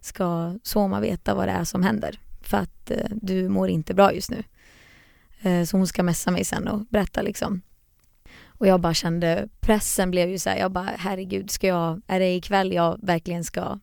[0.00, 4.12] ska Soma veta vad det är som händer för att eh, du mår inte bra
[4.12, 4.42] just nu.
[5.40, 7.62] Eh, så hon ska messa mig sen och berätta liksom.
[8.60, 12.20] Och jag bara kände, pressen blev ju så här, jag bara herregud, ska jag, är
[12.20, 13.78] det ikväll jag verkligen ska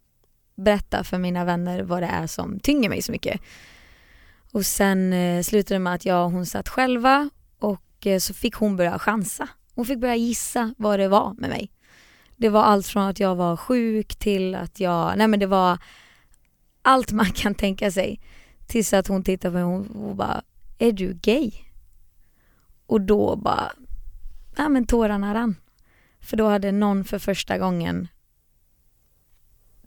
[0.55, 3.41] berätta för mina vänner vad det är som tynger mig så mycket.
[4.51, 8.33] Och sen eh, slutade det med att jag och hon satt själva och eh, så
[8.33, 9.49] fick hon börja chansa.
[9.75, 11.71] Hon fick börja gissa vad det var med mig.
[12.35, 15.77] Det var allt från att jag var sjuk till att jag, nej men det var
[16.81, 18.19] allt man kan tänka sig.
[18.67, 20.41] Tills att hon tittade på mig och, och bara,
[20.77, 21.51] är du gay?
[22.85, 23.71] Och då bara,
[24.57, 25.55] ja men tårarna rann.
[26.19, 28.07] För då hade någon för första gången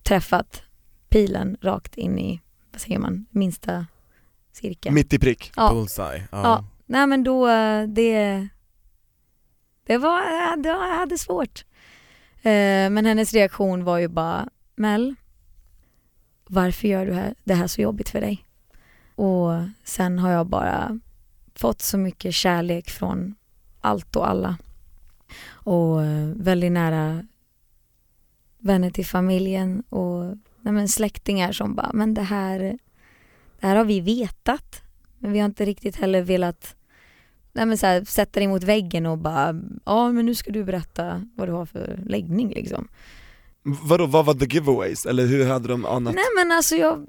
[0.03, 0.63] träffat
[1.09, 2.41] pilen rakt in i,
[2.73, 3.87] vad säger man, minsta
[4.53, 4.95] cirkeln.
[4.95, 5.71] Mitt i prick Ja.
[5.73, 6.29] Bullseye.
[6.33, 6.43] Ja.
[6.43, 8.49] Ja, nej men då, eh, det,
[9.87, 10.23] det var,
[10.65, 11.65] jag hade svårt.
[12.43, 15.15] Eh, Men hennes reaktion var ju bara, Mel,
[16.47, 18.47] varför gör du här- det här så jobbigt för dig?
[19.15, 19.51] Och
[19.85, 21.01] sen har jag bara
[21.55, 23.35] fått så mycket kärlek från
[23.81, 24.59] allt och alla.
[25.51, 27.27] Och eh, väldigt nära
[28.59, 32.59] vänner till familjen och nej släktingar som bara, men det här,
[33.61, 34.83] det här har vi vetat.
[35.19, 36.77] Men vi har inte riktigt heller velat
[37.53, 41.27] nej så här, sätta dig mot väggen och bara, ja men nu ska du berätta
[41.37, 42.89] vad du har för läggning liksom.
[43.63, 45.07] Vadå, vad var the giveaways?
[45.07, 46.15] Eller hur hade de anat?
[46.15, 47.07] Nej men alltså jag,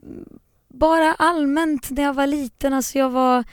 [0.67, 3.43] bara allmänt när jag var liten, alltså jag var,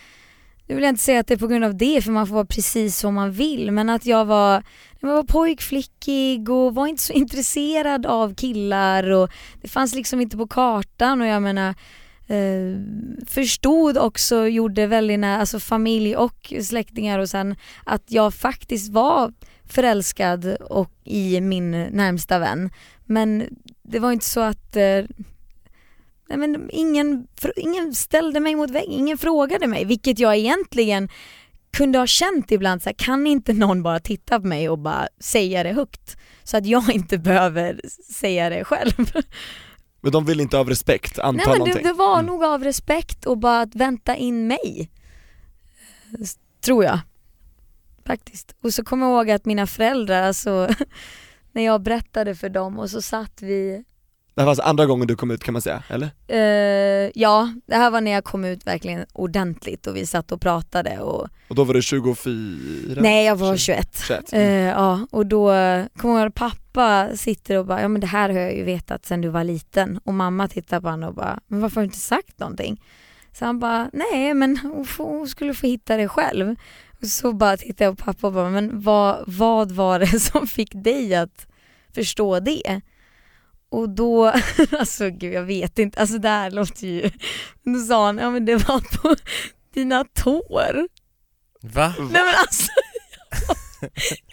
[0.69, 2.35] nu vill jag inte säga att det är på grund av det för man får
[2.35, 4.63] vara precis som man vill, men att jag var,
[5.01, 9.31] jag var pojkflickig och var inte så intresserad av killar och
[9.63, 11.75] det fanns liksom inte på kartan och jag menar
[12.27, 12.81] eh,
[13.27, 19.33] förstod också, gjorde väldigt nära, alltså familj och släktingar och sen att jag faktiskt var
[19.65, 22.71] förälskad och i min närmsta vän.
[23.05, 23.45] Men
[23.83, 25.05] det var inte så att eh,
[26.37, 31.09] men ingen, ingen ställde mig mot väggen, ingen frågade mig, vilket jag egentligen
[31.71, 35.09] kunde ha känt ibland, så här, kan inte någon bara titta på mig och bara
[35.21, 36.17] säga det högt?
[36.45, 37.81] Så att jag inte behöver
[38.13, 38.93] säga det själv.
[40.01, 41.83] Men de vill inte av respekt anta Nej men det, någonting?
[41.83, 42.27] det var Mm.
[42.27, 44.91] nog av respekt och bara att vänta in mig.
[46.65, 47.01] Tror jag.
[48.07, 48.55] Faktiskt.
[48.63, 50.69] Och så kommer jag ihåg att mina föräldrar, alltså
[51.53, 53.85] när jag berättade för dem och så satt vi
[54.39, 56.11] Det här var alltså andra gången du kom ut kan man säga, eller?
[56.29, 60.41] Eh, ja, det här var när jag kom ut verkligen ordentligt och vi satt och
[60.41, 63.03] pratade och Och då var du 24?
[63.03, 64.05] Nej jag var 21.
[64.07, 64.33] 21.
[64.33, 65.53] Eh, ja, och då
[65.97, 69.21] kommer jag pappa sitter och bara, ja men det här har jag ju vetat sedan
[69.21, 71.99] du var liten och mamma tittar på honom och bara, men varför har du inte
[71.99, 72.83] sagt någonting?
[73.33, 74.57] Så han bara, nej men
[74.99, 76.55] hon skulle få hitta det själv.
[77.03, 80.47] Och så bara tittar jag på pappa och bara, men vad, vad var det som
[80.47, 81.47] fick dig att
[81.95, 82.81] förstå det?
[83.71, 84.27] Och då,
[84.79, 87.11] alltså gud jag vet inte, alltså det här låter ju,
[87.65, 89.17] då sa han, ja men det var på
[89.75, 90.89] dina tår.
[91.63, 91.95] Va?
[91.99, 92.73] Nej men alltså,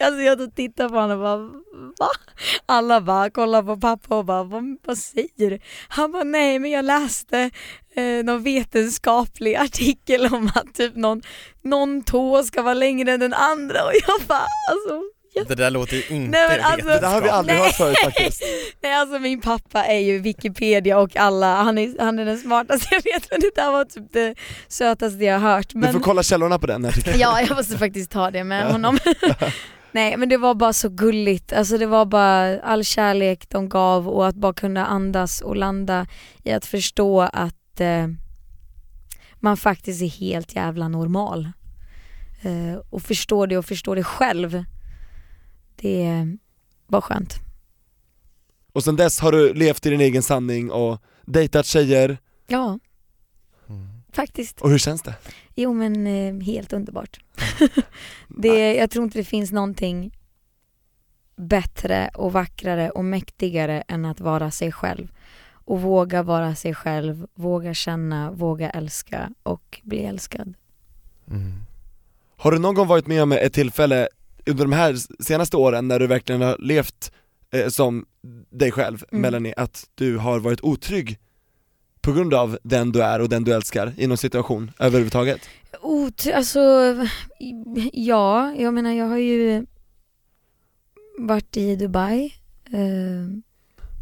[0.00, 1.36] alltså jag då tittar på honom och bara
[1.98, 2.10] va?
[2.66, 5.58] Alla bara kollar på pappa och bara vad, vad säger du?
[5.88, 7.50] Han bara nej men jag läste
[7.94, 11.22] eh, någon vetenskaplig artikel om att typ någon,
[11.62, 15.02] någon tå ska vara längre än den andra och jag bara alltså
[15.48, 17.66] Det där låter ju inte Nej, men alltså- Det där har vi aldrig Nej.
[17.66, 18.42] hört förut faktiskt.
[18.82, 22.86] Nej alltså min pappa är ju Wikipedia och alla, han är, han är den smartaste
[22.90, 24.34] jag vet men det där var typ det
[24.68, 25.68] sötaste jag har hört.
[25.72, 25.92] Du Men...
[25.92, 27.18] får kolla källorna på den artikeln.
[27.18, 28.72] Ja, jag måste faktiskt ta det med Ja.
[28.72, 28.98] honom.
[29.92, 34.08] Nej men det var bara så gulligt, alltså det var bara all kärlek de gav
[34.08, 36.06] och att bara kunna andas och landa
[36.44, 38.06] i att förstå att eh,
[39.40, 41.48] man faktiskt är helt jävla normal.
[42.42, 44.64] Eh, och förstå det och förstå det själv.
[45.76, 46.26] Det
[46.86, 47.34] var skönt.
[48.72, 52.78] Och sen dess har du levt i din egen sanning och dejtat tjejer, Ja,
[54.12, 54.60] faktiskt.
[54.60, 55.14] och hur känns det?
[55.54, 57.20] Jo men eh, helt underbart.
[58.28, 60.18] det, jag tror inte det finns någonting
[61.36, 65.08] bättre och vackrare och mäktigare än att vara sig själv.
[65.68, 70.54] Och våga vara sig själv, våga känna, våga älska och bli älskad.
[72.36, 74.08] Har du någon gång varit med om ett tillfälle
[74.46, 77.12] under de här senaste åren när du verkligen har levt
[77.50, 78.06] eh, som
[78.50, 79.22] dig själv, Mm.
[79.22, 81.18] Melanie, att du har varit otrygg
[82.00, 85.40] på grund av den du är och den du älskar i någon situation överhuvudtaget?
[85.82, 86.60] Otr- alltså,
[87.92, 89.66] ja, jag menar jag har ju
[91.18, 92.34] varit i Dubai.
[92.72, 93.38] Eh,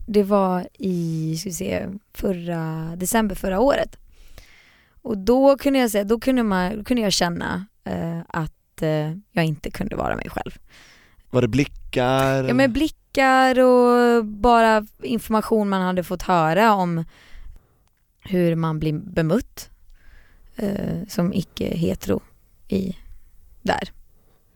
[0.06, 3.96] det var i, ska vi se, förra, december förra året.
[5.02, 9.12] Och då kunde jag säga, då kunde, man, då kunde jag känna eh, att eh,
[9.32, 10.58] jag inte kunde vara mig själv.
[11.30, 12.44] Var det blickar?
[12.44, 17.04] Ja men blickar och bara information man hade fått höra om
[18.20, 19.70] hur man blir bemött
[20.56, 22.20] eh, som icke-hetero
[22.68, 22.96] i
[23.62, 23.92] där.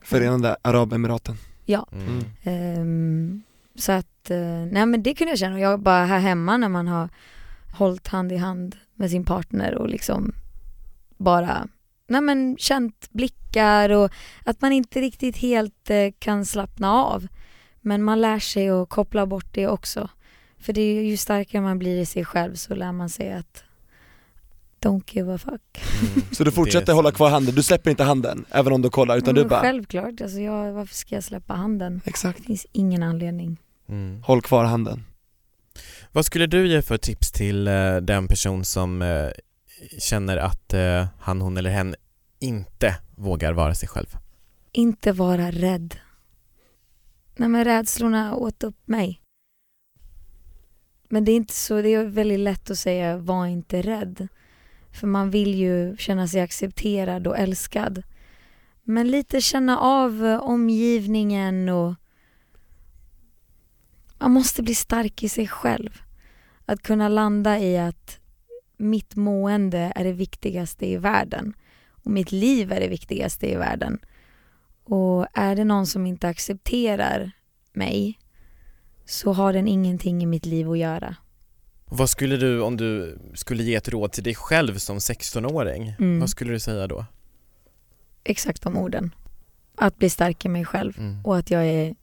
[0.02, 1.36] Förenade Arabemiraten
[1.68, 1.86] Ja.
[1.92, 2.24] Mm.
[2.42, 3.42] Ehm,
[3.74, 5.60] så att, eh, nej men det kunde jag känna.
[5.60, 7.08] Jag bara här hemma när man har
[7.78, 10.32] hållit hand i hand med sin partner och liksom
[11.16, 11.68] bara,
[12.08, 14.10] nej men känt blickar och
[14.44, 17.26] att man inte riktigt helt eh, kan slappna av.
[17.80, 20.08] Men man lär sig att koppla bort det också.
[20.58, 23.64] För det är ju, starkare man blir i sig själv så lär man sig att
[24.80, 25.82] don't give a fuck.
[26.32, 29.34] Så du fortsätter hålla kvar handen, du släpper inte handen även om du kollar utan
[29.34, 32.00] du Men bara Självklart, alltså jag, varför ska jag släppa handen?
[32.04, 32.38] Exakt.
[32.38, 33.56] Det finns ingen anledning.
[33.88, 34.22] Mm.
[34.22, 35.04] håll kvar handen
[36.12, 39.28] Vad skulle du ge för tips till eh, den person som eh,
[39.98, 41.94] känner att eh, han, hon eller hen
[42.38, 44.16] inte vågar vara sig själv?
[44.72, 45.96] Inte vara rädd.
[47.36, 49.20] Nej men rädslorna åt upp mig.
[51.08, 54.28] Men det är inte så, det är väldigt lätt att säga var inte rädd.
[54.92, 58.02] För man vill ju känna sig accepterad och älskad.
[58.82, 61.94] Men lite känna av omgivningen och
[64.18, 66.02] man måste bli stark i sig själv.
[66.66, 68.20] Att kunna landa i att
[68.78, 71.54] mitt mående är det viktigaste i världen
[72.04, 73.98] och mitt liv är det viktigaste i världen.
[74.84, 77.30] Och är det någon som inte accepterar
[77.72, 78.18] mig
[79.04, 81.16] så har den ingenting i mitt liv att göra.
[81.84, 86.20] Vad skulle du, om du skulle ge ett råd till dig själv som 16-åring, Mm.
[86.20, 87.06] vad skulle du säga då?
[88.24, 89.14] Exakt de orden.
[89.74, 91.24] Att bli stark i mig själv Mm.
[91.24, 91.94] och att jag är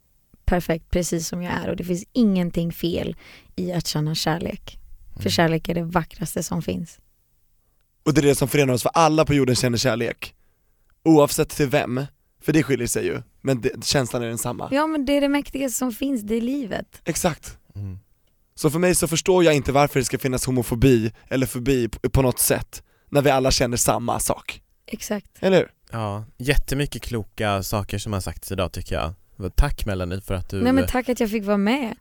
[0.45, 3.15] perfekt precis som jag är och det finns ingenting fel
[3.55, 4.79] i att känna kärlek.
[5.15, 5.23] Mm.
[5.23, 6.99] För kärlek är det vackraste som finns.
[8.05, 10.35] Och det är det som förenar oss, för alla på jorden känner kärlek
[11.03, 12.05] Oavsett till vem,
[12.41, 14.69] För det skiljer sig ju, men det, känslan är densamma.
[14.71, 17.01] Ja men det är det mäktigaste som finns, det är livet.
[17.05, 17.57] Exakt.
[17.75, 17.99] Mm.
[18.55, 22.09] Så för mig så förstår jag inte varför det ska finnas homofobi eller fobi på,
[22.09, 24.61] på något sätt, när vi alla känner samma sak.
[24.87, 25.31] Exakt.
[25.39, 25.71] Eller hur?
[25.91, 29.13] Ja, jättemycket kloka saker som har sagts idag tycker jag.
[29.55, 31.95] Tack Melanie för att du Nej men tack att jag fick vara med.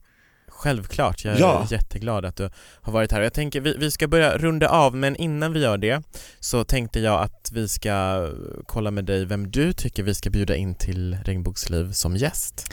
[0.49, 1.67] Självklart, jag är Ja.
[1.71, 2.51] jätteglad att du
[2.83, 5.79] har varit här jag tänker vi, vi ska börja runda av men innan vi gör
[5.79, 6.03] det
[6.41, 8.29] så tänkte jag att vi ska
[8.67, 12.73] kolla med dig vem du tycker vi ska bjuda in till Regnbågsliv som gäst.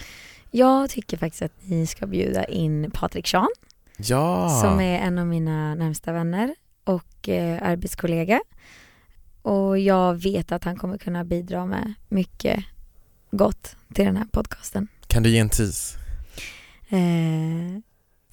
[0.52, 3.48] Jag tycker faktiskt att ni ska bjuda in Patrik Sean
[3.98, 4.60] Ja!
[4.62, 8.42] som är en av mina närmsta vänner och eh, arbetskollega.
[9.42, 12.64] Och jag vet att han kommer kunna bidra med mycket
[13.32, 14.88] gott till den här podcasten.
[15.08, 15.98] Kan du ge en tease?
[16.92, 17.82] Eh,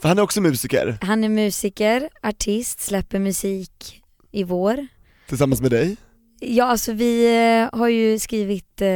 [0.01, 4.87] För han är också musiker, han är musiker, artist, släpper musik i vår.
[5.29, 5.97] tillsammans med dig.
[6.41, 7.37] Ja alltså vi
[7.73, 8.89] eh, har ju skrivit eh,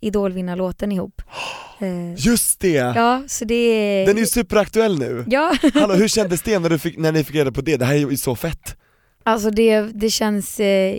[0.00, 1.22] Idolvinnarlåten ihop.
[1.80, 2.68] Eh, Just det!
[2.72, 4.06] ja så det är...
[4.06, 5.24] Den är ju superaktuell nu.
[5.28, 7.76] Ja, Hallå, hur kändes det när, du fick, när ni fick reda på det?
[7.76, 8.76] Det här är ju så fett.
[9.22, 10.96] alltså det, det känns eh,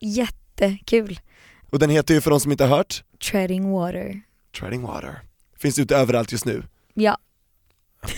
[0.00, 1.20] jättekul.
[1.70, 4.20] Och den heter ju för de som inte har hört, Treading water.
[4.58, 5.20] Treading Water.
[5.58, 6.62] Finns ute överallt just nu.
[6.94, 7.18] Ja,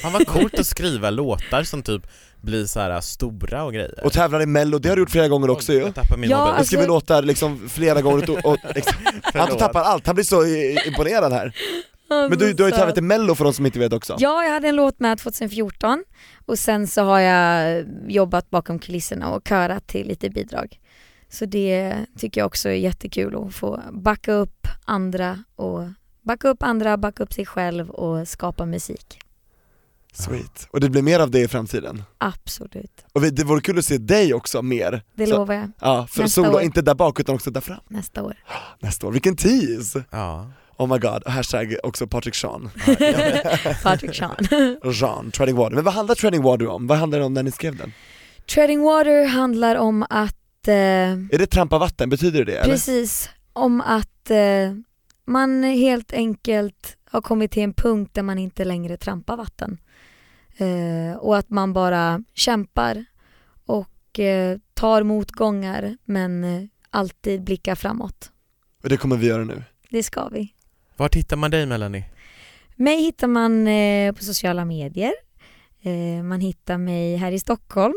[0.02, 2.02] Fan vad coolt att skriva låtar som typ
[2.40, 4.04] blir så här stora och grejer.
[4.04, 5.78] Och tävlar i mello, det har du gjort flera gånger också ju.
[5.78, 6.50] Jag tappar min Ja, mobil.
[6.52, 8.58] Alltså- skriver låtar liksom flera gånger och, och
[9.34, 10.44] Anton tappar allt, han blir så
[10.86, 11.52] imponerad här.
[12.08, 14.16] Men du, du har ju tävlat i mello för de som inte vet också.
[14.18, 16.04] Ja, jag hade en låt med 2014
[16.46, 20.80] och sen så har jag jobbat bakom kulisserna och körat till lite bidrag.
[21.28, 25.80] Så det tycker jag också är jättekul att få backa upp andra och
[26.30, 29.18] backa upp andra, backa upp sig själv och skapa musik.
[30.12, 30.68] Sweet.
[30.70, 32.02] Och det blir mer av det i framtiden.
[32.18, 35.02] Absolut, Och det vore kul att se dig också mer.
[35.14, 35.70] det Så- lovar jag.
[35.80, 36.62] Ja, för Nästa solo, år.
[36.62, 37.80] inte där bak utan också där fram.
[37.88, 38.34] Nästa år.
[38.80, 40.04] Nästa år, vilken tease!
[40.10, 40.50] Ja.
[40.76, 42.70] Oh my god, hashtag också Patrik Sean.
[43.82, 44.36] Patrik Sean.
[44.92, 45.74] Jean, Treading Water.
[45.74, 46.86] Men vad handlar Treading Water om?
[46.86, 47.92] Vad handlar det om när ni skrev den?
[48.54, 52.72] Treading water handlar om att eh, Är det trampa vatten, betyder det eller?
[52.72, 54.36] Precis, om att eh,
[55.30, 59.78] man helt enkelt har kommit till en punkt där man inte längre trampar vatten.
[60.56, 63.04] Eh, och att man bara kämpar
[63.66, 68.32] och eh, tar motgångar men eh, alltid blickar framåt.
[68.82, 69.62] Och det kommer vi göra nu.
[69.90, 70.54] Det ska vi.
[70.96, 72.04] Vart hittar man dig Melanie?
[72.76, 75.12] Mig hittar man eh, på sociala medier.
[75.82, 77.94] Eh, man hittar mig här i Stockholm,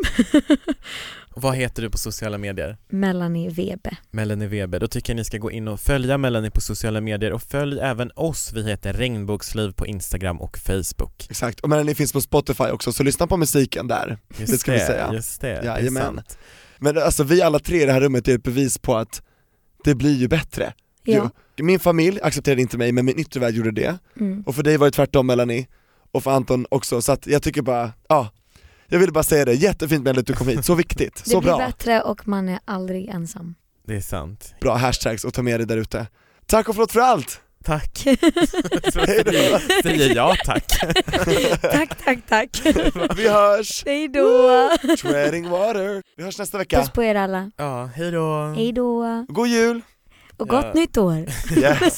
[1.35, 2.77] Och vad heter du på sociala medier?
[2.89, 3.97] Melanie Webe.
[4.11, 4.79] Melanie Weber.
[4.79, 7.79] Då tycker jag ni ska gå in och följa Melanie på sociala medier och följ
[7.79, 8.53] även oss.
[8.53, 11.27] Vi heter Regnbågsliv på Instagram och Facebook.
[11.29, 14.17] Exakt, och men ni finns på Spotify också, så lyssna på musiken där.
[14.37, 15.13] Just Det ska vi säga.
[15.13, 16.03] Just det, det är Jajamän.
[16.03, 16.37] sant.
[16.79, 19.21] Men alltså vi alla tre i det här rummet är ett bevis på att
[19.83, 20.73] det blir ju bättre.
[21.03, 21.31] Ja.
[21.57, 21.65] Jo.
[21.65, 23.97] Min familj accepterade inte mig, men min yttre värld gjorde det.
[24.19, 24.43] Mm.
[24.45, 25.67] Och för dig var det tvärtom Melanie,
[26.11, 28.29] och för Anton också, så att jag tycker bara, ja
[28.93, 31.41] Jag ville bara säga det, jättefint Melanie att du kom hit, så viktigt, Det så
[31.41, 33.55] blir bra bättre och man är aldrig ensam.
[33.87, 34.53] Det är sant.
[34.61, 36.07] Bra hashtags och ta med dig där ute
[36.45, 37.41] Tack och förlåt för allt!
[37.63, 37.97] Tack.
[38.93, 40.67] Säger- jag tack.
[41.61, 42.61] tack, tack, tack.
[43.17, 43.83] Vi hörs!
[43.85, 44.69] Hej då!
[45.01, 46.03] Treading water!
[46.17, 47.51] Vi hörs nästa vecka, Puss på er alla.
[47.57, 48.53] Ja, hej då.
[48.55, 49.25] Hej då!
[49.27, 49.81] god jul!
[50.37, 50.73] Och gott Ja.
[50.73, 51.25] nytt år!
[51.57, 51.97] Yes.